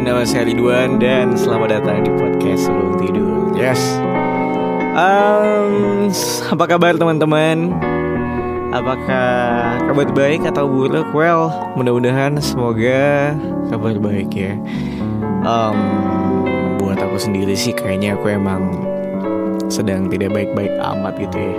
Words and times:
Nama 0.00 0.24
saya 0.24 0.48
Ridwan 0.48 0.96
dan 0.96 1.36
selamat 1.36 1.76
datang 1.76 2.00
di 2.00 2.10
podcast 2.16 2.72
Sebelum 2.72 2.96
Tidur. 3.04 3.52
Yes. 3.52 3.76
Um, 4.96 6.08
apa 6.56 6.64
kabar 6.64 6.96
teman-teman? 6.96 7.68
Apakah 8.72 9.76
kabar 9.84 10.08
baik 10.16 10.48
atau 10.48 10.64
buruk? 10.72 11.04
Well, 11.12 11.52
mudah-mudahan 11.76 12.40
semoga 12.40 13.36
kabar 13.68 14.00
baik 14.00 14.32
ya. 14.32 14.56
Um, 15.44 15.78
buat 16.80 16.96
aku 16.96 17.20
sendiri 17.20 17.52
sih 17.52 17.76
kayaknya 17.76 18.16
aku 18.16 18.32
emang 18.32 18.80
sedang 19.68 20.08
tidak 20.08 20.32
baik-baik 20.32 20.72
amat 20.80 21.12
gitu 21.20 21.36
ya. 21.36 21.56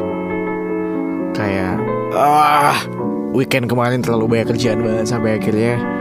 Kayak 1.38 1.78
ah 2.18 2.82
weekend 3.38 3.70
kemarin 3.70 4.02
terlalu 4.02 4.34
banyak 4.34 4.58
kerjaan 4.58 4.82
banget 4.82 5.06
sampai 5.14 5.38
akhirnya 5.38 6.01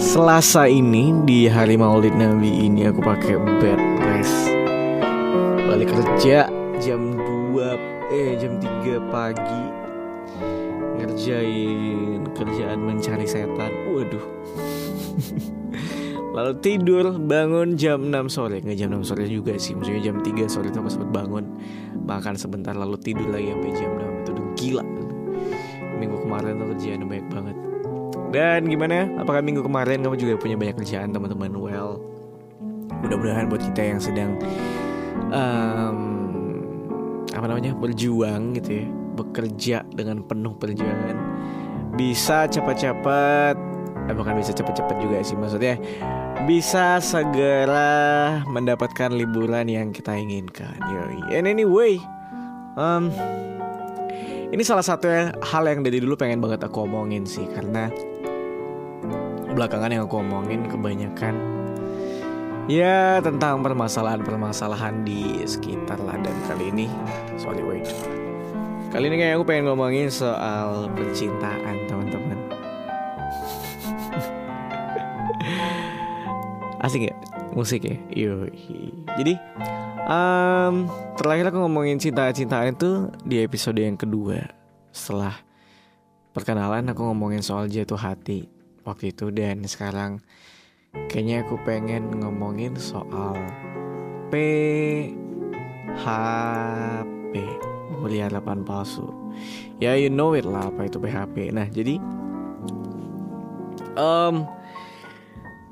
Selasa 0.00 0.64
ini 0.64 1.12
di 1.28 1.44
hari 1.44 1.76
Maulid 1.76 2.16
Nabi 2.16 2.64
ini 2.64 2.88
aku 2.88 3.04
pakai 3.04 3.36
bed 3.60 3.76
rest. 4.00 4.48
Balik 5.68 5.92
kerja 5.92 6.48
jam 6.80 7.20
2 7.52 8.08
eh 8.08 8.32
jam 8.40 8.56
3 8.56 8.96
pagi 9.12 9.64
ngerjain 11.04 12.32
kerjaan 12.32 12.80
mencari 12.80 13.28
setan. 13.28 13.68
Waduh. 13.92 14.24
Lalu 16.40 16.52
tidur 16.64 17.20
bangun 17.20 17.76
jam 17.76 18.08
6 18.08 18.32
sore 18.32 18.64
Nggak 18.64 18.78
jam 18.80 18.96
6 18.96 19.02
sore 19.02 19.26
juga 19.26 19.58
sih 19.58 19.74
Maksudnya 19.74 19.98
jam 19.98 20.22
3 20.22 20.46
sore 20.46 20.70
itu 20.70 20.78
aku 20.78 20.86
sempat 20.86 21.10
bangun 21.10 21.58
Makan 22.06 22.38
sebentar 22.38 22.70
lalu 22.70 22.94
tidur 23.02 23.34
lagi 23.34 23.50
sampai 23.50 23.74
jam 23.74 23.90
6 23.98 24.22
Itu 24.22 24.30
udah 24.38 24.46
gila 24.54 24.84
Minggu 25.98 26.16
kemarin 26.22 26.62
tuh 26.62 26.70
kerjaan 26.70 27.02
banyak 27.10 27.26
banget 27.34 27.69
dan 28.30 28.66
gimana? 28.70 29.10
Apakah 29.18 29.42
minggu 29.42 29.66
kemarin 29.66 30.06
kamu 30.06 30.16
juga 30.16 30.34
punya 30.38 30.54
banyak 30.54 30.78
kerjaan 30.78 31.10
teman-teman? 31.10 31.50
Well, 31.54 31.98
mudah-mudahan 33.02 33.50
buat 33.50 33.62
kita 33.62 33.82
yang 33.82 34.00
sedang 34.02 34.38
um, 35.34 35.98
apa 37.34 37.46
namanya 37.46 37.74
berjuang 37.74 38.54
gitu 38.58 38.82
ya, 38.82 38.86
bekerja 39.18 39.76
dengan 39.94 40.22
penuh 40.26 40.54
perjuangan, 40.58 41.16
bisa 41.98 42.46
cepat-cepat, 42.46 43.54
eh, 44.10 44.14
bukan 44.14 44.34
bisa 44.38 44.54
cepat-cepat 44.54 44.96
juga 45.02 45.22
sih 45.26 45.38
maksudnya, 45.38 45.78
bisa 46.46 46.98
segera 47.02 48.42
mendapatkan 48.46 49.10
liburan 49.14 49.66
yang 49.70 49.90
kita 49.90 50.14
inginkan. 50.14 50.74
Yoi. 50.90 51.34
And 51.34 51.46
anyway, 51.46 51.98
um, 52.74 53.10
ini 54.50 54.62
salah 54.66 54.82
satu 54.82 55.06
hal 55.38 55.62
yang 55.70 55.86
dari 55.86 56.02
dulu 56.02 56.18
pengen 56.18 56.42
banget 56.42 56.66
aku 56.66 56.82
omongin 56.82 57.22
sih 57.22 57.46
karena 57.54 57.90
belakangan 59.50 59.90
yang 59.92 60.02
aku 60.06 60.22
omongin 60.22 60.64
kebanyakan 60.70 61.34
ya 62.70 63.18
tentang 63.18 63.66
permasalahan-permasalahan 63.66 65.02
di 65.02 65.42
sekitar 65.42 65.98
lah 65.98 66.14
dan 66.22 66.36
kali 66.46 66.70
ini. 66.70 66.86
Sorry 67.34 67.66
wait. 67.66 67.90
Kali 68.94 69.06
ini 69.10 69.18
kayak 69.18 69.38
aku 69.38 69.44
pengen 69.46 69.70
ngomongin 69.70 70.10
soal 70.10 70.86
percintaan 70.94 71.86
teman-teman. 71.90 72.38
Asik 76.86 77.10
ya? 77.10 77.14
Musik 77.54 77.82
ya? 77.86 77.98
Yoi. 78.14 78.94
jadi 79.18 79.34
um, 80.06 80.86
terakhir 81.18 81.50
aku 81.50 81.58
ngomongin 81.66 81.98
cinta-cintaan 81.98 82.78
itu 82.78 83.10
di 83.26 83.42
episode 83.42 83.82
yang 83.82 83.98
kedua. 83.98 84.46
Setelah 84.94 85.34
perkenalan 86.34 86.86
aku 86.90 87.02
ngomongin 87.10 87.42
soal 87.42 87.66
jatuh 87.66 87.98
hati 87.98 88.59
waktu 88.84 89.12
itu 89.12 89.28
dan 89.34 89.64
sekarang 89.68 90.20
kayaknya 91.12 91.44
aku 91.46 91.56
pengen 91.62 92.10
ngomongin 92.20 92.74
soal 92.76 93.36
PHP 94.32 95.14
harapan 98.00 98.64
palsu. 98.64 99.12
Ya 99.78 99.96
you 99.96 100.10
know 100.10 100.32
it 100.36 100.44
lah 100.44 100.68
apa 100.68 100.88
itu 100.88 100.98
PHP 101.00 101.52
nah 101.54 101.66
jadi 101.68 102.00
um, 103.96 104.44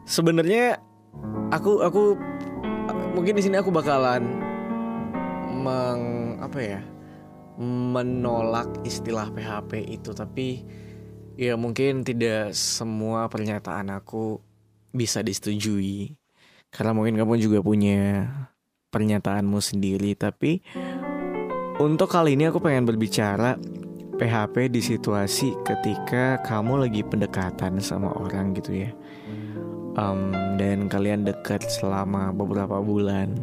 sebenarnya 0.08 0.80
aku 1.52 1.84
aku 1.84 2.16
mungkin 3.16 3.36
di 3.36 3.42
sini 3.44 3.60
aku 3.60 3.68
bakalan 3.72 4.24
meng 5.58 6.36
apa 6.38 6.58
ya 6.62 6.80
menolak 7.58 8.70
istilah 8.86 9.28
PHP 9.34 9.98
itu 9.98 10.14
tapi 10.14 10.62
Ya 11.38 11.54
mungkin 11.54 12.02
tidak 12.02 12.50
semua 12.50 13.30
pernyataan 13.30 13.94
aku 13.94 14.42
bisa 14.90 15.22
disetujui. 15.22 16.18
Karena 16.74 16.90
mungkin 16.90 17.14
kamu 17.14 17.38
juga 17.38 17.62
punya 17.62 18.26
pernyataanmu 18.90 19.62
sendiri. 19.62 20.18
Tapi 20.18 20.58
untuk 21.78 22.10
kali 22.10 22.34
ini 22.34 22.50
aku 22.50 22.58
pengen 22.58 22.90
berbicara 22.90 23.54
PHP 24.18 24.66
di 24.66 24.82
situasi 24.82 25.54
ketika 25.62 26.42
kamu 26.42 26.90
lagi 26.90 27.06
pendekatan 27.06 27.78
sama 27.78 28.10
orang 28.18 28.58
gitu 28.58 28.74
ya. 28.74 28.90
Um, 29.94 30.34
Dan 30.58 30.90
kalian 30.90 31.22
dekat 31.22 31.62
selama 31.70 32.34
beberapa 32.34 32.82
bulan. 32.82 33.38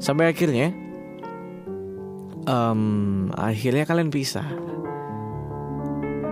Sampai 0.00 0.32
akhirnya 0.32 0.72
um, 2.48 3.28
Akhirnya 3.36 3.84
kalian 3.84 4.08
pisah 4.08 4.48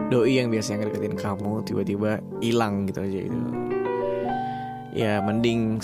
doi 0.07 0.39
yang 0.39 0.49
biasanya 0.55 0.87
ngedeketin 0.87 1.19
kamu 1.19 1.67
tiba-tiba 1.67 2.23
hilang 2.39 2.87
gitu 2.87 3.03
aja 3.03 3.19
gitu. 3.27 3.39
Ya 4.97 5.21
mending 5.21 5.83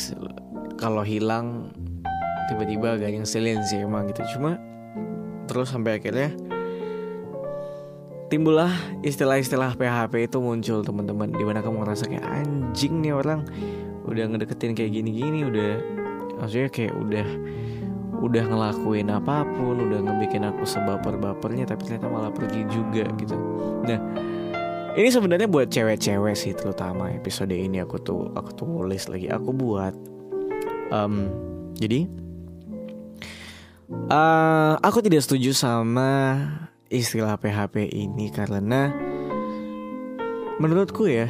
kalau 0.79 1.05
hilang 1.05 1.75
tiba-tiba 2.49 2.97
agak 2.97 3.11
yang 3.13 3.27
sih 3.27 3.83
emang 3.83 4.09
gitu. 4.11 4.23
Cuma 4.39 4.57
terus 5.51 5.75
sampai 5.75 5.99
akhirnya 5.99 6.33
timbullah 8.31 8.73
istilah-istilah 9.05 9.77
PHP 9.77 10.31
itu 10.31 10.39
muncul 10.39 10.81
teman-teman. 10.87 11.29
Di 11.35 11.45
mana 11.45 11.61
kamu 11.61 11.83
ngerasa 11.83 12.09
kayak 12.09 12.25
anjing 12.25 13.03
nih 13.03 13.13
orang 13.13 13.45
udah 14.07 14.25
ngedeketin 14.35 14.75
kayak 14.75 14.93
gini-gini 14.99 15.47
udah 15.47 15.79
maksudnya 16.43 16.69
kayak 16.75 16.95
udah 16.99 17.27
udah 18.23 18.45
ngelakuin 18.47 19.11
apa 19.11 19.43
pun 19.59 19.83
udah 19.83 19.99
ngebikin 20.07 20.47
aku 20.47 20.63
sebaper-bapernya 20.63 21.67
tapi 21.67 21.91
ternyata 21.91 22.07
malah 22.07 22.31
pergi 22.31 22.63
juga 22.71 23.05
gitu. 23.19 23.35
Nah 23.83 23.99
ini 24.95 25.09
sebenarnya 25.11 25.51
buat 25.51 25.67
cewek-cewek 25.69 26.39
sih 26.39 26.55
terutama 26.55 27.11
episode 27.11 27.51
ini 27.51 27.83
aku 27.83 27.99
tuh 27.99 28.31
aku 28.33 28.51
tulis 28.55 29.11
lagi. 29.11 29.27
Aku 29.27 29.51
buat 29.51 29.95
um, 30.95 31.27
jadi 31.75 32.07
uh, 34.07 34.79
aku 34.79 35.03
tidak 35.03 35.27
setuju 35.27 35.51
sama 35.51 36.39
istilah 36.93 37.35
PHP 37.41 37.91
ini 37.91 38.31
karena 38.31 38.95
menurutku 40.63 41.11
ya 41.11 41.27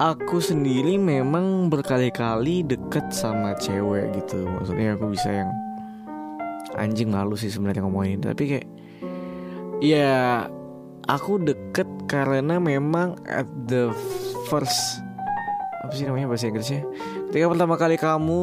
aku 0.00 0.40
sendiri 0.40 0.96
memang 0.96 1.68
berkali-kali 1.68 2.64
deket 2.64 3.12
sama 3.12 3.52
cewek 3.60 4.16
gitu. 4.16 4.48
Maksudnya 4.48 4.96
aku 4.96 5.12
bisa 5.12 5.28
yang 5.28 5.52
anjing 6.80 7.12
malu 7.12 7.36
sih 7.36 7.52
sebenarnya 7.52 7.84
ngomongin 7.84 8.22
tapi 8.22 8.42
kayak 8.46 8.68
ya 9.82 10.46
aku 11.10 11.42
deket 11.42 11.88
karena 12.08 12.56
memang 12.62 13.18
at 13.26 13.44
the 13.68 13.90
first 14.48 15.02
apa 15.84 15.92
sih 15.92 16.08
namanya 16.08 16.32
bahasa 16.32 16.48
Inggrisnya? 16.48 16.86
Ketika 17.28 17.46
pertama 17.52 17.74
kali 17.76 17.96
kamu 18.00 18.40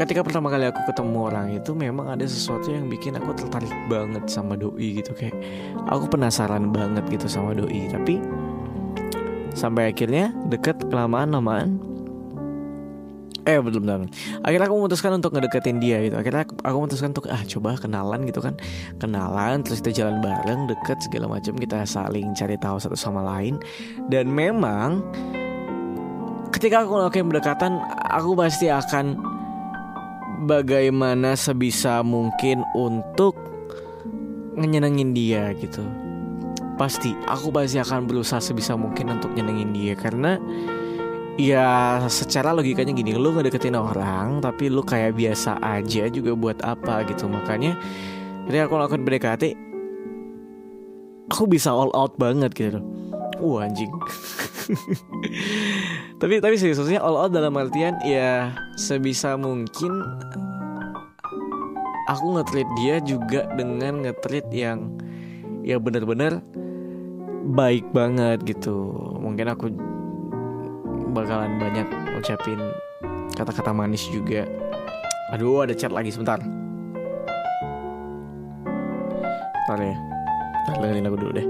ketika 0.00 0.20
pertama 0.24 0.48
kali 0.52 0.68
aku 0.68 0.80
ketemu 0.88 1.18
orang 1.32 1.46
itu 1.56 1.72
memang 1.72 2.12
ada 2.12 2.24
sesuatu 2.28 2.72
yang 2.72 2.90
bikin 2.92 3.16
aku 3.16 3.32
tertarik 3.36 3.72
banget 3.88 4.28
sama 4.28 4.58
doi 4.58 5.00
gitu. 5.00 5.16
Kayak 5.16 5.36
aku 5.88 6.12
penasaran 6.12 6.68
banget 6.74 7.08
gitu 7.08 7.24
sama 7.30 7.56
doi. 7.56 7.88
Tapi 7.88 8.18
sampai 9.54 9.92
akhirnya 9.92 10.32
deket 10.48 10.80
kelamaan 10.88 11.32
lamaan. 11.32 11.70
Eh 13.42 13.58
belum 13.58 13.82
belum 13.82 14.06
akhirnya 14.46 14.70
aku 14.70 14.76
memutuskan 14.78 15.18
untuk 15.18 15.34
ngedeketin 15.34 15.82
dia 15.82 15.98
gitu. 16.06 16.14
Akhirnya 16.14 16.46
aku, 16.46 16.54
aku 16.62 16.76
memutuskan 16.78 17.10
untuk 17.10 17.26
ah 17.26 17.42
coba 17.42 17.74
kenalan 17.74 18.22
gitu 18.22 18.38
kan. 18.38 18.54
Kenalan 19.02 19.66
terus 19.66 19.82
kita 19.82 20.06
jalan 20.06 20.22
bareng 20.22 20.70
deket 20.70 21.02
segala 21.02 21.26
macam. 21.26 21.58
Kita 21.58 21.82
saling 21.82 22.38
cari 22.38 22.54
tahu 22.54 22.78
satu 22.78 22.94
sama 22.94 23.18
lain. 23.26 23.58
Dan 24.06 24.30
memang 24.30 25.02
ketika 26.54 26.86
aku 26.86 27.02
melakukan 27.02 27.34
pendekatan 27.34 27.72
aku 28.14 28.38
pasti 28.38 28.70
akan 28.70 29.18
bagaimana 30.46 31.34
sebisa 31.34 32.06
mungkin 32.06 32.62
untuk 32.78 33.34
nyenengin 34.54 35.16
dia 35.16 35.50
gitu 35.58 35.82
pasti 36.82 37.14
aku 37.30 37.54
pasti 37.54 37.78
akan 37.78 38.10
berusaha 38.10 38.42
sebisa 38.42 38.74
mungkin 38.74 39.14
untuk 39.14 39.30
nyenengin 39.38 39.70
dia. 39.70 39.94
Karena 39.94 40.34
ya 41.38 42.02
secara 42.10 42.50
logikanya 42.50 42.90
gini 42.90 43.14
lu 43.14 43.30
ngedeketin 43.32 43.78
orang 43.78 44.42
tapi 44.42 44.66
lu 44.66 44.82
kayak 44.82 45.14
biasa 45.14 45.62
aja 45.62 46.10
juga 46.10 46.34
buat 46.34 46.58
apa 46.66 47.06
gitu. 47.06 47.30
Makanya 47.30 47.78
ketika 48.50 48.66
aku 48.66 48.74
lakukan 48.82 49.06
PDKT 49.06 49.44
aku 51.30 51.46
bisa 51.46 51.70
all 51.70 51.94
out 51.94 52.18
banget 52.18 52.50
gitu. 52.58 52.82
Wah 53.38 53.66
anjing. 53.66 53.90
Tapi 56.22 56.38
tapi 56.38 56.54
serius 56.54 56.78
maksudnya 56.78 57.02
all 57.02 57.18
out 57.18 57.34
dalam 57.34 57.58
artian 57.58 57.98
ya 58.06 58.54
sebisa 58.78 59.34
mungkin 59.34 59.90
aku 62.06 62.38
nge-treat 62.38 62.70
dia 62.78 63.02
juga 63.02 63.42
dengan 63.58 64.06
nge-treat 64.06 64.46
yang 64.54 64.86
ya 65.66 65.82
bener-bener 65.82 66.38
baik 67.42 67.90
banget 67.90 68.42
gitu. 68.46 68.94
Mungkin 69.18 69.50
aku 69.50 69.66
bakalan 71.12 71.58
banyak 71.58 71.86
ucapin 72.16 72.58
kata-kata 73.34 73.74
manis 73.74 74.06
juga. 74.08 74.46
Aduh 75.34 75.66
ada 75.66 75.74
chat 75.74 75.90
lagi 75.90 76.14
sebentar. 76.14 76.38
Ntar 79.66 79.78
ya. 79.78 79.96
Ntar 80.66 80.74
dengerin 80.78 81.08
aku 81.10 81.18
dulu 81.18 81.32
deh 81.34 81.48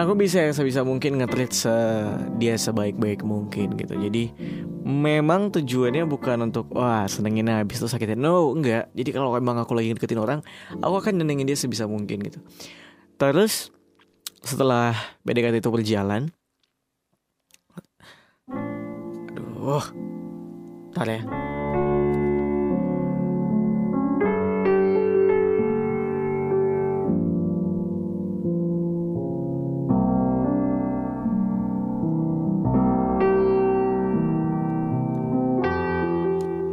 aku 0.00 0.16
bisa 0.16 0.40
yang 0.40 0.56
sebisa 0.56 0.80
mungkin 0.80 1.20
nge-treat 1.20 1.52
se 1.52 1.74
dia 2.40 2.56
sebaik-baik 2.56 3.20
mungkin 3.20 3.76
gitu. 3.76 3.92
Jadi 4.00 4.32
memang 4.80 5.52
tujuannya 5.52 6.08
bukan 6.08 6.48
untuk 6.48 6.72
wah 6.72 7.04
senengin 7.04 7.52
habis 7.52 7.84
tuh 7.84 7.92
sakitin. 7.92 8.16
No, 8.16 8.56
enggak. 8.56 8.88
Jadi 8.96 9.10
kalau 9.12 9.36
emang 9.36 9.60
aku 9.60 9.76
lagi 9.76 9.92
deketin 9.92 10.16
orang, 10.16 10.40
aku 10.80 10.94
akan 11.04 11.20
nyenengin 11.20 11.44
dia 11.44 11.58
sebisa 11.58 11.84
mungkin 11.84 12.24
gitu. 12.24 12.40
Terus 13.20 13.68
setelah 14.40 14.96
PDKT 15.28 15.60
itu 15.60 15.68
berjalan, 15.68 16.32
aduh, 19.36 19.84
ntar 20.96 21.08
ya. 21.12 21.20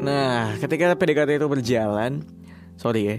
Nah, 0.08 0.56
ketika 0.56 0.96
PDKT 0.96 1.36
itu 1.36 1.48
berjalan, 1.52 2.24
sorry 2.80 3.02
ya. 3.04 3.18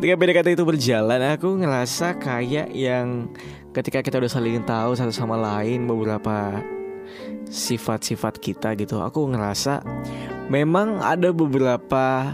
ketika 0.00 0.14
PDKT 0.16 0.56
itu 0.56 0.64
berjalan, 0.64 1.20
aku 1.36 1.60
ngerasa 1.60 2.16
kayak 2.16 2.72
yang 2.72 3.28
ketika 3.76 4.00
kita 4.00 4.16
udah 4.16 4.32
saling 4.32 4.64
tahu 4.64 4.96
satu 4.96 5.12
sama 5.12 5.36
lain 5.36 5.84
beberapa 5.84 6.64
sifat-sifat 7.44 8.40
kita 8.40 8.72
gitu. 8.80 9.04
Aku 9.04 9.28
ngerasa 9.28 9.84
memang 10.48 11.04
ada 11.04 11.28
beberapa 11.28 12.32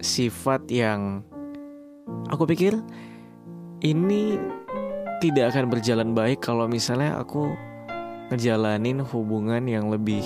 sifat 0.00 0.64
yang 0.72 1.20
aku 2.32 2.48
pikir 2.48 2.80
ini 3.84 4.40
tidak 5.20 5.52
akan 5.52 5.68
berjalan 5.68 6.16
baik 6.16 6.40
kalau 6.40 6.64
misalnya 6.64 7.20
aku 7.20 7.52
ngejalanin 8.32 9.04
hubungan 9.04 9.68
yang 9.68 9.92
lebih 9.92 10.24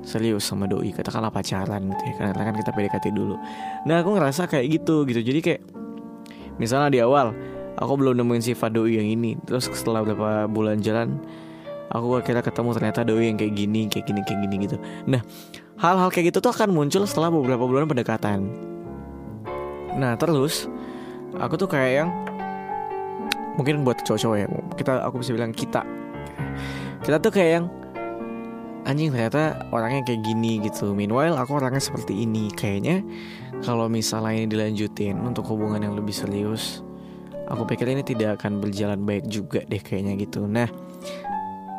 serius 0.00 0.48
sama 0.48 0.64
doi 0.64 0.96
katakanlah 0.96 1.28
pacaran 1.28 1.92
gitu 1.92 2.02
ya 2.08 2.14
karena 2.32 2.42
kan 2.42 2.54
kita 2.56 2.70
PDKT 2.72 3.06
dulu. 3.12 3.36
Nah 3.84 4.00
aku 4.00 4.16
ngerasa 4.16 4.48
kayak 4.48 4.80
gitu 4.80 5.04
gitu. 5.04 5.20
Jadi 5.20 5.40
kayak 5.44 5.60
misalnya 6.56 6.88
di 6.88 7.00
awal 7.04 7.36
aku 7.76 7.92
belum 8.00 8.16
nemuin 8.16 8.42
sifat 8.52 8.72
doi 8.72 8.96
yang 8.96 9.08
ini. 9.08 9.36
Terus 9.44 9.68
setelah 9.72 10.00
beberapa 10.04 10.48
bulan 10.48 10.80
jalan 10.80 11.20
aku 11.92 12.22
akhirnya 12.22 12.40
ketemu 12.40 12.70
ternyata 12.76 13.00
doi 13.04 13.24
yang 13.28 13.36
kayak 13.36 13.52
gini 13.52 13.80
kayak 13.92 14.04
gini 14.08 14.20
kayak 14.24 14.40
gini 14.48 14.54
gitu. 14.64 14.76
Nah 15.04 15.20
hal-hal 15.80 16.08
kayak 16.08 16.32
gitu 16.32 16.38
tuh 16.40 16.52
akan 16.52 16.72
muncul 16.72 17.04
setelah 17.04 17.28
beberapa 17.28 17.64
bulan 17.68 17.84
pendekatan. 17.84 18.48
Nah 20.00 20.16
terus 20.16 20.64
aku 21.36 21.60
tuh 21.60 21.68
kayak 21.68 21.92
yang 22.04 22.08
mungkin 23.60 23.84
buat 23.84 24.00
cowok-cowok 24.00 24.36
ya 24.40 24.46
kita 24.80 24.92
aku 25.04 25.20
bisa 25.20 25.36
bilang 25.36 25.52
kita. 25.52 25.84
Kita 27.04 27.16
tuh 27.20 27.32
kayak 27.32 27.50
yang 27.60 27.66
anjing 28.90 29.14
ternyata 29.14 29.70
orangnya 29.70 30.02
kayak 30.02 30.26
gini 30.26 30.58
gitu. 30.66 30.90
Meanwhile 30.92 31.38
aku 31.38 31.62
orangnya 31.62 31.80
seperti 31.80 32.26
ini. 32.26 32.50
Kayaknya 32.50 33.06
kalau 33.62 33.86
misalnya 33.86 34.34
ini 34.34 34.46
dilanjutin 34.50 35.16
untuk 35.22 35.46
hubungan 35.46 35.78
yang 35.78 35.94
lebih 35.94 36.12
serius 36.12 36.82
aku 37.50 37.66
pikir 37.66 37.90
ini 37.90 38.06
tidak 38.06 38.40
akan 38.40 38.62
berjalan 38.62 39.02
baik 39.02 39.26
juga 39.26 39.60
deh 39.66 39.82
kayaknya 39.82 40.14
gitu. 40.16 40.46
Nah 40.46 40.70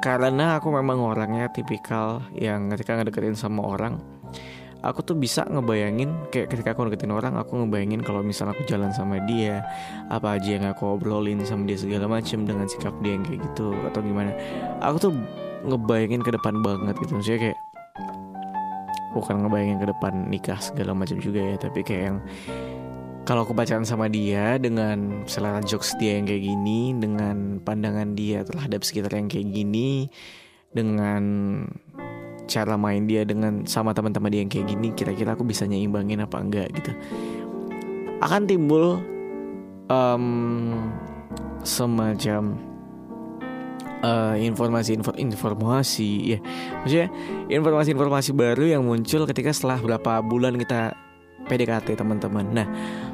karena 0.04 0.60
aku 0.60 0.70
memang 0.76 1.00
orangnya 1.00 1.48
tipikal 1.56 2.20
yang 2.36 2.68
ketika 2.76 3.00
ngedeketin 3.00 3.40
sama 3.40 3.64
orang 3.64 4.02
aku 4.82 5.06
tuh 5.06 5.14
bisa 5.14 5.46
ngebayangin 5.46 6.10
kayak 6.34 6.50
ketika 6.50 6.74
aku 6.74 6.90
ngedeketin 6.90 7.14
orang 7.14 7.38
aku 7.38 7.54
ngebayangin 7.62 8.02
kalau 8.02 8.26
misalnya 8.26 8.58
aku 8.58 8.66
jalan 8.66 8.90
sama 8.90 9.22
dia 9.30 9.62
apa 10.10 10.42
aja 10.42 10.58
yang 10.58 10.66
aku 10.74 10.98
obrolin 10.98 11.46
sama 11.46 11.70
dia 11.70 11.78
segala 11.78 12.10
macem 12.10 12.50
dengan 12.50 12.66
sikap 12.66 12.92
dia 13.06 13.14
yang 13.16 13.24
kayak 13.24 13.46
gitu 13.54 13.78
atau 13.88 14.02
gimana. 14.02 14.34
Aku 14.82 14.98
tuh 14.98 15.14
ngebayangin 15.66 16.22
ke 16.26 16.32
depan 16.34 16.62
banget 16.66 16.96
gitu. 17.02 17.18
Maksudnya 17.18 17.40
kayak 17.50 17.60
bukan 19.12 19.44
ngebayangin 19.44 19.80
ke 19.84 19.88
depan 19.92 20.14
nikah 20.32 20.60
segala 20.60 20.96
macam 20.96 21.20
juga 21.20 21.44
ya 21.44 21.56
tapi 21.60 21.84
kayak 21.84 22.04
yang 22.08 22.18
kalau 23.22 23.46
aku 23.46 23.54
pacaran 23.54 23.86
sama 23.86 24.10
dia 24.10 24.58
dengan 24.58 25.24
selera 25.30 25.62
jokes 25.62 25.94
dia 26.02 26.18
yang 26.18 26.26
kayak 26.26 26.42
gini 26.42 26.96
dengan 26.98 27.62
pandangan 27.62 28.18
dia 28.18 28.42
terhadap 28.42 28.82
sekitar 28.82 29.14
yang 29.14 29.30
kayak 29.30 29.52
gini 29.52 30.10
dengan 30.74 31.24
cara 32.50 32.76
main 32.76 33.06
dia 33.06 33.22
dengan 33.24 33.68
sama 33.70 33.94
teman-teman 33.94 34.32
dia 34.32 34.42
yang 34.42 34.52
kayak 34.52 34.68
gini 34.74 34.88
kira-kira 34.96 35.38
aku 35.38 35.46
bisa 35.46 35.70
nyimbangin 35.70 36.24
apa 36.24 36.42
enggak 36.42 36.68
gitu. 36.74 36.92
Akan 38.20 38.50
timbul 38.50 39.00
um, 39.88 40.26
semacam 41.62 42.58
uh, 44.04 44.36
informasi 44.38 44.98
info, 44.98 45.12
informasi 45.16 46.38
ya 46.38 46.40
maksudnya 46.82 47.08
informasi-informasi 47.48 48.30
baru 48.36 48.64
yang 48.78 48.84
muncul 48.86 49.26
ketika 49.30 49.54
setelah 49.54 49.80
berapa 49.80 50.22
bulan 50.26 50.58
kita 50.58 50.94
PDKT 51.42 51.98
teman-teman. 51.98 52.46
Nah 52.54 52.68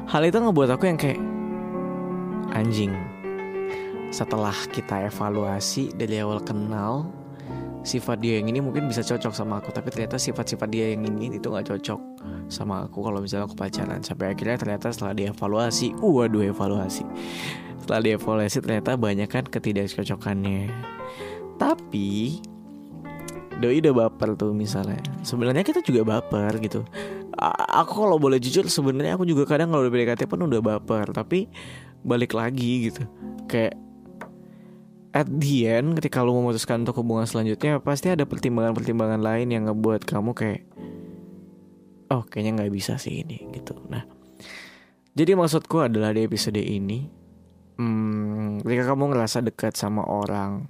hal 0.08 0.22
itu 0.24 0.36
ngebuat 0.36 0.76
aku 0.76 0.84
yang 0.88 0.98
kayak 1.00 1.20
anjing. 2.52 2.92
Setelah 4.08 4.56
kita 4.72 5.04
evaluasi 5.08 5.92
dari 5.92 6.20
awal 6.20 6.40
kenal 6.40 7.12
sifat 7.84 8.20
dia 8.20 8.40
yang 8.40 8.52
ini 8.52 8.60
mungkin 8.60 8.84
bisa 8.88 9.00
cocok 9.00 9.32
sama 9.32 9.64
aku 9.64 9.72
tapi 9.72 9.88
ternyata 9.88 10.20
sifat-sifat 10.20 10.68
dia 10.68 10.92
yang 10.92 11.08
ini 11.08 11.40
itu 11.40 11.48
nggak 11.48 11.72
cocok 11.72 12.00
sama 12.52 12.84
aku 12.84 13.00
kalau 13.04 13.20
misalnya 13.20 13.48
aku 13.48 13.56
pacaran. 13.56 14.00
Sampai 14.00 14.32
akhirnya 14.32 14.56
ternyata 14.56 14.92
setelah 14.92 15.12
dievaluasi 15.16 15.96
waduh 16.00 16.44
evaluasi 16.44 17.04
setelah 17.88 18.04
dievaluasi 18.04 18.60
ternyata 18.60 19.00
banyak 19.00 19.32
kan 19.32 19.48
ketidakcocokannya. 19.48 20.68
Tapi 21.56 22.36
doi 23.64 23.80
udah 23.80 23.94
baper 24.04 24.36
tuh 24.36 24.52
misalnya. 24.52 25.00
Sebenarnya 25.24 25.64
kita 25.64 25.80
juga 25.80 26.04
baper 26.04 26.60
gitu. 26.60 26.84
Aku 27.72 28.04
kalau 28.04 28.20
boleh 28.20 28.36
jujur 28.36 28.68
sebenarnya 28.68 29.16
aku 29.16 29.24
juga 29.24 29.48
kadang 29.48 29.72
kalau 29.72 29.88
udah 29.88 29.92
PDKT 29.96 30.28
pun 30.28 30.44
udah 30.44 30.60
baper. 30.60 31.16
Tapi 31.16 31.48
balik 32.04 32.36
lagi 32.36 32.92
gitu. 32.92 33.08
Kayak 33.48 33.80
at 35.16 35.24
the 35.24 35.64
end 35.64 35.96
ketika 35.96 36.20
lu 36.20 36.36
memutuskan 36.36 36.84
untuk 36.84 37.00
hubungan 37.00 37.24
selanjutnya 37.24 37.80
pasti 37.80 38.12
ada 38.12 38.28
pertimbangan-pertimbangan 38.28 39.24
lain 39.24 39.48
yang 39.48 39.64
ngebuat 39.64 40.04
kamu 40.04 40.36
kayak 40.36 40.68
oh 42.12 42.20
kayaknya 42.28 42.60
nggak 42.60 42.72
bisa 42.76 43.00
sih 43.00 43.24
ini 43.24 43.48
gitu. 43.56 43.72
Nah 43.88 44.04
jadi 45.16 45.32
maksudku 45.32 45.80
adalah 45.80 46.12
di 46.12 46.28
episode 46.28 46.60
ini 46.60 47.17
hmm, 47.78 48.66
ketika 48.66 48.92
kamu 48.92 49.14
ngerasa 49.14 49.40
dekat 49.46 49.78
sama 49.78 50.04
orang 50.04 50.68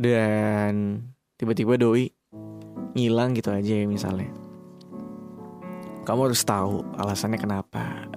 dan 0.00 1.04
tiba-tiba 1.38 1.78
doi 1.78 2.10
ngilang 2.98 3.36
gitu 3.36 3.54
aja 3.54 3.84
ya 3.84 3.86
misalnya 3.86 4.30
kamu 6.04 6.30
harus 6.30 6.42
tahu 6.44 6.82
alasannya 6.98 7.38
kenapa 7.38 8.08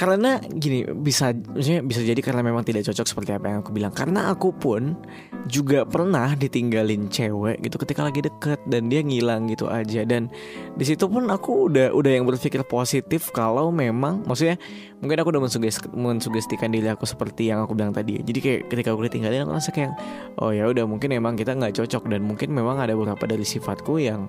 karena 0.00 0.40
gini 0.40 0.88
bisa 0.88 1.36
maksudnya 1.36 1.84
bisa 1.84 2.00
jadi 2.00 2.16
karena 2.24 2.40
memang 2.40 2.64
tidak 2.64 2.88
cocok 2.88 3.04
seperti 3.04 3.36
apa 3.36 3.52
yang 3.52 3.60
aku 3.60 3.68
bilang. 3.76 3.92
Karena 3.92 4.32
aku 4.32 4.48
pun 4.48 4.96
juga 5.44 5.84
pernah 5.84 6.32
ditinggalin 6.32 7.12
cewek 7.12 7.60
gitu 7.60 7.76
ketika 7.76 8.08
lagi 8.08 8.24
deket 8.24 8.64
dan 8.64 8.88
dia 8.88 9.04
ngilang 9.04 9.52
gitu 9.52 9.68
aja. 9.68 10.00
Dan 10.08 10.32
di 10.72 10.88
situ 10.88 11.04
pun 11.04 11.28
aku 11.28 11.68
udah 11.68 11.92
udah 11.92 12.16
yang 12.16 12.24
berpikir 12.24 12.64
positif 12.64 13.28
kalau 13.28 13.68
memang 13.68 14.24
maksudnya 14.24 14.56
mungkin 15.04 15.20
aku 15.20 15.28
udah 15.36 15.42
mensugest, 15.44 15.84
mensugestikan 15.92 16.72
diri 16.72 16.88
aku 16.88 17.04
seperti 17.04 17.52
yang 17.52 17.60
aku 17.60 17.76
bilang 17.76 17.92
tadi 17.92 18.20
jadi 18.20 18.38
kayak 18.40 18.60
ketika 18.68 18.92
aku 18.92 19.04
ditinggalin 19.08 19.48
aku 19.48 19.52
rasa 19.56 19.72
kayak 19.72 19.96
oh 20.40 20.52
ya 20.52 20.68
udah 20.68 20.84
mungkin 20.84 21.12
memang 21.12 21.40
kita 21.40 21.56
nggak 21.56 21.76
cocok 21.76 22.08
dan 22.08 22.20
mungkin 22.20 22.52
memang 22.52 22.80
ada 22.80 22.92
beberapa 22.92 23.24
dari 23.24 23.44
sifatku 23.44 23.96
yang 23.96 24.28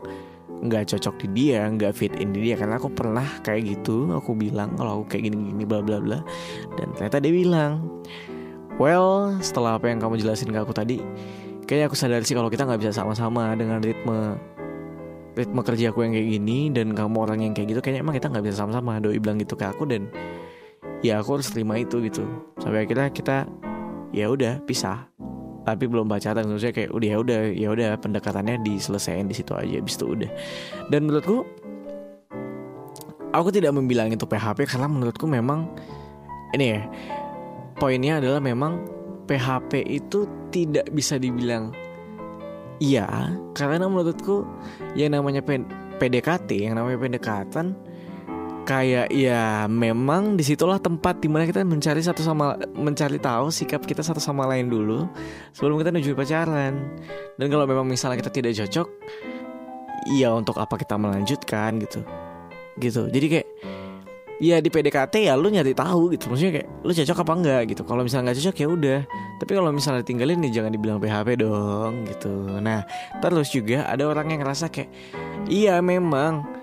nggak 0.61 0.93
cocok 0.93 1.15
di 1.25 1.27
dia 1.31 1.65
nggak 1.71 1.95
fit 1.95 2.13
in 2.19 2.35
di 2.35 2.51
dia. 2.51 2.55
Karena 2.59 2.77
aku 2.77 2.91
pernah 2.91 3.25
kayak 3.41 3.79
gitu 3.79 4.11
aku 4.11 4.35
bilang 4.35 4.75
kalau 4.75 5.01
aku 5.01 5.15
kayak 5.15 5.31
gini 5.31 5.55
gini 5.55 5.63
bla 5.63 5.79
bla 5.79 5.97
bla. 6.03 6.19
Dan 6.75 6.91
ternyata 6.97 7.17
dia 7.23 7.33
bilang 7.33 7.71
well 8.77 9.33
setelah 9.39 9.79
apa 9.79 9.87
yang 9.87 10.01
kamu 10.01 10.21
jelasin 10.21 10.49
ke 10.49 10.59
aku 10.59 10.73
tadi 10.73 10.97
kayaknya 11.65 11.87
aku 11.87 11.95
sadar 11.95 12.19
sih 12.27 12.35
kalau 12.35 12.51
kita 12.51 12.67
nggak 12.67 12.83
bisa 12.83 12.91
sama-sama 12.91 13.55
dengan 13.55 13.79
ritme 13.79 14.35
ritme 15.39 15.61
kerja 15.63 15.95
aku 15.95 16.03
yang 16.03 16.11
kayak 16.11 16.27
gini 16.27 16.67
dan 16.67 16.91
kamu 16.91 17.15
orang 17.23 17.39
yang 17.47 17.53
kayak 17.55 17.71
gitu 17.71 17.79
kayaknya 17.79 18.03
emang 18.03 18.15
kita 18.19 18.27
nggak 18.27 18.43
bisa 18.43 18.55
sama-sama. 18.59 18.99
Doi 18.99 19.17
bilang 19.23 19.39
gitu 19.39 19.55
ke 19.55 19.63
aku 19.63 19.87
dan 19.87 20.11
ya 20.99 21.23
aku 21.23 21.39
harus 21.39 21.47
terima 21.47 21.79
itu 21.79 22.03
gitu. 22.03 22.27
Sampai 22.59 22.83
akhirnya 22.83 23.07
kita 23.09 23.47
ya 24.11 24.27
udah 24.27 24.59
pisah 24.67 25.07
tapi 25.61 25.85
belum 25.85 26.09
pacaran 26.09 26.49
maksudnya 26.49 26.73
kayak 26.73 26.91
udah 26.93 27.07
ya 27.07 27.17
udah 27.21 27.39
ya 27.53 27.67
udah 27.69 27.87
pendekatannya 28.01 28.65
diselesaikan 28.65 29.29
di 29.29 29.35
situ 29.37 29.53
aja 29.53 29.77
bis 29.81 29.95
itu 29.97 30.05
udah. 30.09 30.29
Dan 30.89 31.05
menurutku 31.05 31.45
aku 33.31 33.49
tidak 33.53 33.71
membilang 33.77 34.09
itu 34.09 34.25
PHP 34.25 34.65
karena 34.65 34.87
menurutku 34.89 35.29
memang 35.29 35.69
ini 36.57 36.77
ya 36.77 36.81
poinnya 37.77 38.19
adalah 38.19 38.41
memang 38.41 38.81
PHP 39.29 39.85
itu 39.85 40.25
tidak 40.49 40.89
bisa 40.91 41.21
dibilang 41.21 41.71
iya. 42.81 43.05
Karena 43.53 43.85
menurutku 43.85 44.43
yang 44.97 45.13
namanya 45.13 45.45
PDKT 46.01 46.49
yang 46.69 46.73
namanya 46.81 46.97
pendekatan 46.97 47.77
kayak 48.71 49.11
ya 49.11 49.67
memang 49.67 50.39
di 50.39 50.47
situlah 50.47 50.79
tempat 50.79 51.19
di 51.19 51.27
mana 51.27 51.43
kita 51.43 51.67
mencari 51.67 51.99
satu 51.99 52.23
sama 52.23 52.55
mencari 52.71 53.19
tahu 53.19 53.51
sikap 53.51 53.83
kita 53.83 53.99
satu 53.99 54.23
sama 54.23 54.47
lain 54.47 54.71
dulu 54.71 55.11
sebelum 55.51 55.75
kita 55.83 55.91
menuju 55.91 56.15
pacaran. 56.15 56.79
Dan 57.35 57.45
kalau 57.51 57.67
memang 57.67 57.83
misalnya 57.83 58.23
kita 58.23 58.31
tidak 58.31 58.55
cocok 58.55 58.87
ya 60.15 60.31
untuk 60.31 60.55
apa 60.55 60.79
kita 60.79 60.95
melanjutkan 60.95 61.83
gitu. 61.83 61.99
Gitu. 62.79 63.11
Jadi 63.11 63.27
kayak 63.27 63.47
ya 64.39 64.57
di 64.63 64.71
PDKT 64.71 65.27
ya 65.27 65.35
lu 65.35 65.51
nyari 65.51 65.75
tahu 65.75 66.15
gitu. 66.15 66.31
Maksudnya 66.31 66.63
kayak 66.63 66.67
lu 66.87 66.91
cocok 66.95 67.17
apa 67.27 67.33
enggak 67.35 67.61
gitu. 67.75 67.81
Kalau 67.83 68.01
misalnya 68.07 68.31
nggak 68.31 68.39
cocok 68.39 68.55
ya 68.55 68.67
udah. 68.71 68.99
Tapi 69.43 69.51
kalau 69.51 69.69
misalnya 69.75 70.03
tinggalin 70.07 70.39
nih 70.39 70.51
jangan 70.55 70.71
dibilang 70.71 71.03
PHP 71.03 71.43
dong 71.43 72.07
gitu. 72.07 72.55
Nah 72.63 72.87
terus 73.19 73.51
juga 73.51 73.83
ada 73.83 74.07
orang 74.07 74.31
yang 74.31 74.47
ngerasa 74.47 74.71
kayak 74.71 74.87
iya 75.51 75.83
memang 75.83 76.60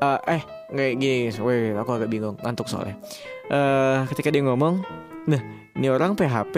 uh, 0.00 0.20
eh 0.28 0.42
nggak 0.70 0.90
gini 1.00 1.28
weh 1.40 1.74
aku 1.76 1.90
agak 1.96 2.10
bingung 2.10 2.36
ngantuk 2.40 2.68
soalnya. 2.68 2.96
Uh, 3.50 4.06
ketika 4.12 4.30
dia 4.30 4.44
ngomong 4.46 4.84
nah 5.28 5.40
ini 5.76 5.86
orang 5.90 6.16
PHP 6.16 6.54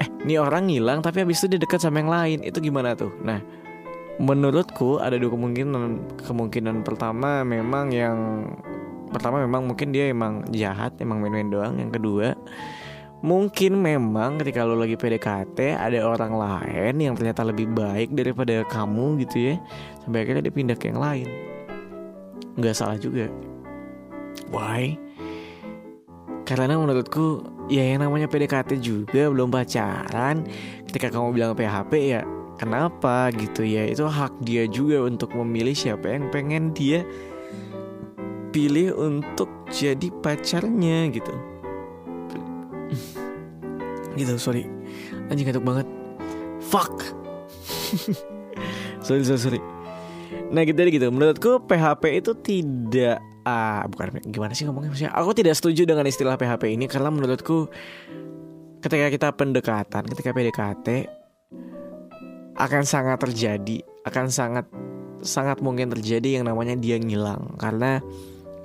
eh 0.00 0.08
ini 0.26 0.34
orang 0.36 0.68
ngilang 0.68 1.00
tapi 1.00 1.22
habis 1.22 1.40
itu 1.42 1.56
dia 1.56 1.60
dekat 1.60 1.80
sama 1.82 2.00
yang 2.02 2.10
lain. 2.10 2.38
Itu 2.44 2.58
gimana 2.58 2.96
tuh? 2.96 3.12
Nah 3.22 3.40
menurutku 4.20 5.00
ada 5.00 5.16
dua 5.16 5.32
kemungkinan 5.32 6.18
kemungkinan 6.20 6.84
pertama 6.84 7.42
memang 7.42 7.90
yang 7.90 8.18
pertama 9.12 9.40
memang 9.40 9.68
mungkin 9.68 9.92
dia 9.92 10.12
emang 10.12 10.44
jahat 10.52 10.96
emang 11.00 11.20
main-main 11.20 11.48
doang. 11.48 11.74
Yang 11.80 12.00
kedua 12.00 12.28
mungkin 13.22 13.78
memang 13.78 14.42
ketika 14.42 14.66
lo 14.66 14.74
lagi 14.74 14.98
PDKT 14.98 15.78
ada 15.78 15.98
orang 16.02 16.34
lain 16.34 16.94
yang 16.98 17.14
ternyata 17.14 17.46
lebih 17.46 17.70
baik 17.70 18.10
daripada 18.18 18.66
kamu 18.66 19.22
gitu 19.22 19.54
ya 19.54 19.56
sampai 20.02 20.26
akhirnya 20.26 20.50
dia 20.50 20.54
pindah 20.54 20.74
ke 20.74 20.90
yang 20.90 20.98
lain 20.98 21.51
nggak 22.56 22.76
salah 22.76 22.98
juga. 23.00 23.28
Why? 24.52 24.96
Karena 26.42 26.76
menurutku 26.76 27.46
ya 27.72 27.80
yang 27.94 28.04
namanya 28.04 28.28
PDKT 28.28 28.82
juga 28.82 29.30
belum 29.32 29.48
pacaran. 29.48 30.44
Ketika 30.88 31.08
kamu 31.08 31.32
bilang 31.32 31.52
PHP 31.56 31.92
ya 32.18 32.20
kenapa 32.60 33.32
gitu 33.32 33.64
ya? 33.64 33.88
Itu 33.88 34.04
hak 34.10 34.44
dia 34.44 34.68
juga 34.68 35.06
untuk 35.06 35.32
memilih 35.32 35.72
siapa 35.72 36.12
yang 36.12 36.28
pengen 36.28 36.76
dia 36.76 37.06
pilih 38.52 38.92
untuk 39.00 39.48
jadi 39.72 40.12
pacarnya 40.20 41.08
gitu. 41.08 41.34
Gitu 44.12 44.36
sorry. 44.36 44.68
Anjing 45.32 45.48
ngantuk 45.48 45.64
banget. 45.64 45.88
Fuck. 46.60 47.00
Sorry 49.02 49.24
sorry 49.26 49.40
sorry 49.40 49.60
Nah 50.52 50.62
gitu. 50.68 50.78
Gitu 50.84 51.08
Menurutku 51.08 51.64
PHP 51.64 52.20
itu 52.20 52.32
tidak 52.36 53.18
ah 53.42 53.82
bukan 53.88 54.22
gimana 54.28 54.52
sih 54.52 54.68
ngomongnya? 54.68 54.92
Maksudnya 54.92 55.12
aku 55.16 55.30
tidak 55.34 55.56
setuju 55.58 55.82
dengan 55.88 56.06
istilah 56.06 56.36
PHP 56.36 56.76
ini 56.76 56.86
karena 56.86 57.08
menurutku 57.10 57.72
ketika 58.84 59.06
kita 59.10 59.28
pendekatan 59.34 60.02
ketika 60.12 60.30
PDKT 60.30 60.88
akan 62.52 62.82
sangat 62.84 63.18
terjadi 63.18 63.82
akan 64.04 64.26
sangat 64.28 64.66
sangat 65.22 65.62
mungkin 65.64 65.90
terjadi 65.90 66.38
yang 66.38 66.44
namanya 66.46 66.76
dia 66.76 67.00
ngilang. 67.00 67.56
Karena 67.56 67.98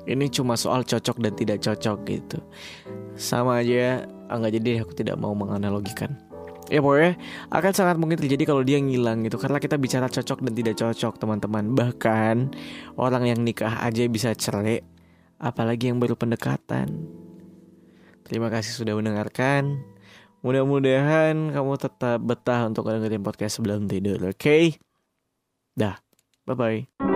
ini 0.05 0.27
cuma 0.27 0.59
soal 0.59 0.83
cocok 0.83 1.23
dan 1.23 1.33
tidak 1.33 1.63
cocok 1.63 1.97
gitu. 2.05 2.39
Sama 3.17 3.63
aja 3.63 4.05
enggak 4.27 4.51
ah, 4.51 4.55
jadi 4.59 4.69
aku 4.83 4.93
tidak 4.93 5.15
mau 5.15 5.31
menganalogikan 5.31 6.26
ya 6.67 6.79
pokoknya 6.83 7.15
akan 7.51 7.71
sangat 7.71 7.95
mungkin 7.95 8.19
terjadi 8.19 8.43
kalau 8.43 8.61
dia 8.61 8.77
ngilang 8.81 9.23
gitu. 9.23 9.39
Karena 9.39 9.57
kita 9.57 9.79
bicara 9.79 10.11
cocok 10.11 10.43
dan 10.43 10.53
tidak 10.53 10.75
cocok 10.75 11.13
teman-teman. 11.19 11.71
Bahkan 11.73 12.35
orang 12.99 13.23
yang 13.27 13.39
nikah 13.41 13.83
aja 13.83 14.03
bisa 14.11 14.35
cerai 14.35 14.83
apalagi 15.39 15.89
yang 15.89 16.01
baru 16.01 16.17
pendekatan. 16.19 17.07
Terima 18.27 18.51
kasih 18.51 18.83
sudah 18.83 18.93
mendengarkan. 18.97 19.79
Mudah-mudahan 20.43 21.55
kamu 21.55 21.73
tetap 21.79 22.19
betah 22.21 22.67
untuk 22.67 22.91
dengerin 22.91 23.23
podcast 23.23 23.57
sebelum 23.57 23.87
tidur 23.89 24.19
oke? 24.21 24.37
Okay? 24.37 24.77
dah 25.77 26.01
bye 26.49 26.57
bye 26.57 27.06